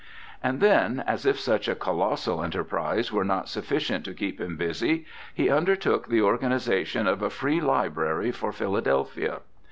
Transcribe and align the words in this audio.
And 0.41 0.61
then, 0.61 1.03
as 1.05 1.27
if 1.27 1.39
such 1.39 1.67
a 1.67 1.75
colossal 1.75 2.43
enterprise 2.43 3.11
were 3.11 3.23
not 3.23 3.47
sufficient 3.47 4.03
to 4.05 4.15
keep 4.15 4.41
him 4.41 4.57
busy, 4.57 5.05
he 5.31 5.47
undertook 5.51 6.07
the 6.07 6.21
organiza 6.21 6.83
tion 6.87 7.05
of 7.05 7.21
a 7.21 7.29
Free 7.29 7.61
Library 7.61 8.31
for 8.31 8.51
Philadelphia. 8.51 9.41